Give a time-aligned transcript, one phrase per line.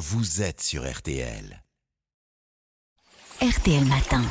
[0.00, 1.62] vous êtes sur RTL.
[3.42, 4.22] RTL Matin.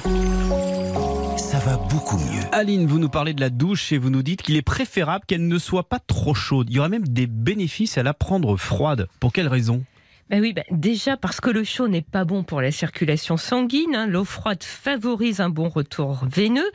[1.38, 2.42] Ça va beaucoup mieux.
[2.52, 5.48] Aline, vous nous parlez de la douche et vous nous dites qu'il est préférable qu'elle
[5.48, 6.72] ne soit pas trop chaude.
[6.72, 9.08] Il y aurait même des bénéfices à la prendre froide.
[9.20, 9.84] Pour quelle raison?
[10.30, 13.96] Ben oui, ben déjà parce que le chaud n'est pas bon pour la circulation sanguine.
[13.96, 14.06] hein.
[14.06, 16.70] L'eau froide favorise un bon retour veineux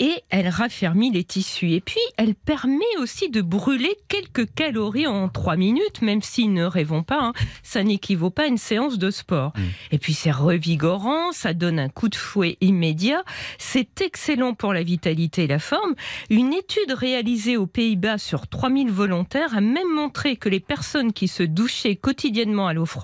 [0.00, 1.70] et elle raffermit les tissus.
[1.74, 6.64] Et puis, elle permet aussi de brûler quelques calories en 3 minutes, même si ne
[6.64, 7.32] rêvons pas, hein,
[7.62, 9.52] ça n'équivaut pas à une séance de sport.
[9.92, 13.22] Et puis, c'est revigorant, ça donne un coup de fouet immédiat.
[13.58, 15.94] C'est excellent pour la vitalité et la forme.
[16.28, 21.28] Une étude réalisée aux Pays-Bas sur 3000 volontaires a même montré que les personnes qui
[21.28, 22.95] se douchaient quotidiennement à l'eau froide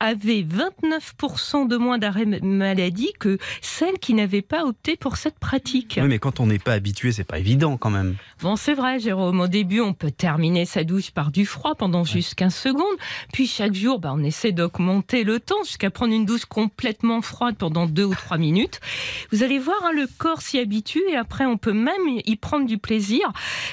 [0.00, 5.98] avaient 29% de moins d'arrêt maladie que celles qui n'avaient pas opté pour cette pratique.
[6.00, 8.16] Oui, mais quand on n'est pas habitué, c'est pas évident quand même.
[8.42, 9.40] Bon, c'est vrai, Jérôme.
[9.40, 12.96] Au début, on peut terminer sa douche par du froid pendant juste 15 secondes.
[13.32, 17.56] Puis chaque jour, bah, on essaie d'augmenter le temps jusqu'à prendre une douche complètement froide
[17.56, 18.80] pendant 2 ou 3 minutes.
[19.32, 22.66] Vous allez voir, hein, le corps s'y habitue et après, on peut même y prendre
[22.66, 23.32] du plaisir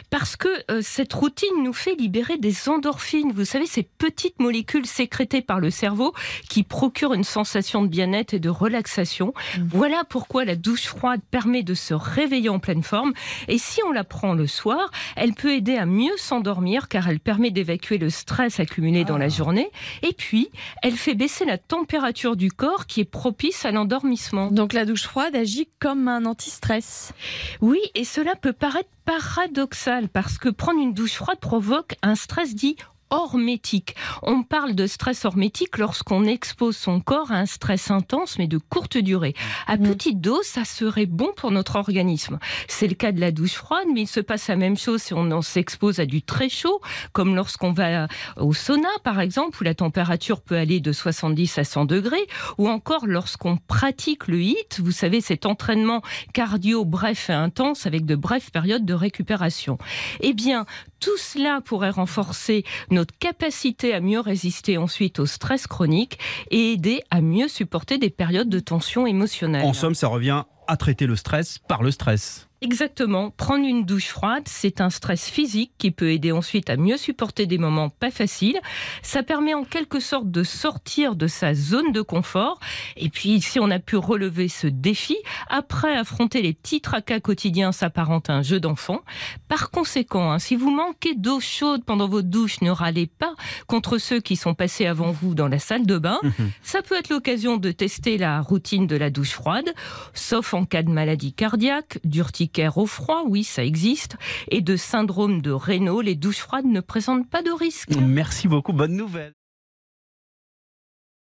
[0.10, 3.32] parce que euh, cette routine nous fait libérer des endorphines.
[3.32, 6.14] Vous savez, ces petites molécules sécrétées par le cerveau
[6.50, 9.34] qui procurent une sensation de bien-être et de relaxation.
[9.70, 13.14] Voilà pourquoi la douche froide permet de se réveiller en pleine forme.
[13.48, 17.20] Et si on la prend le soir, elle peut aider à mieux s'endormir car elle
[17.20, 19.70] permet d'évacuer le stress accumulé dans la journée.
[20.02, 20.50] Et puis,
[20.82, 24.52] elle fait baisser la température du corps qui est propice à l'endormissement.
[24.52, 27.14] Donc la douche froide agit comme un anti-stress.
[27.62, 32.56] Oui, et cela peut paraître paradoxal parce que prendre une douche froide provoque un stress
[32.56, 32.76] dit
[33.10, 33.96] hormétique.
[34.24, 38.58] On parle de stress hormétique lorsqu'on expose son corps à un stress intense mais de
[38.58, 39.34] courte durée.
[39.68, 42.40] À petite dose, ça serait bon pour notre organisme.
[42.68, 45.14] C'est le cas de la douche froide, mais il se passe la même chose si
[45.14, 46.82] on s'expose à du très chaud,
[47.14, 51.64] comme lorsqu'on va au sauna par exemple, où la température peut aller de 70 à
[51.64, 56.02] 100 degrés, ou encore lorsqu'on pratique le HIIT, vous savez cet entraînement
[56.34, 59.78] cardio bref et intense avec de brèves périodes de récupération.
[60.22, 60.66] Eh bien,
[61.00, 62.64] tout cela pourrait renforcer
[62.96, 66.18] notre capacité à mieux résister ensuite au stress chronique
[66.50, 69.66] et aider à mieux supporter des périodes de tension émotionnelle.
[69.66, 72.45] En somme, ça revient à traiter le stress par le stress.
[72.66, 73.30] Exactement.
[73.30, 77.46] Prendre une douche froide, c'est un stress physique qui peut aider ensuite à mieux supporter
[77.46, 78.60] des moments pas faciles.
[79.04, 82.60] Ça permet en quelque sorte de sortir de sa zone de confort.
[82.98, 85.16] Et puis, si on a pu relever ce défi,
[85.48, 89.02] après affronter les petits tracas quotidiens s'apparente à un jeu d'enfant.
[89.48, 93.36] Par conséquent, hein, si vous manquez d'eau chaude pendant votre douche, ne râlez pas
[93.68, 96.20] contre ceux qui sont passés avant vous dans la salle de bain.
[96.64, 99.72] Ça peut être l'occasion de tester la routine de la douche froide,
[100.16, 104.16] sauf en cas de maladie cardiaque, d'urticaire au froid, oui, ça existe,
[104.50, 107.90] et de syndrome de Raynaud, les douches froides ne présentent pas de risque.
[107.96, 109.34] Merci beaucoup, bonne nouvelle.